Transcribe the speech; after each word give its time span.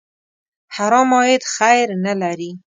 حرام 0.75 1.09
عاید 1.17 1.43
خیر 1.53 1.87
نه 2.05 2.13
لري. 2.21 2.51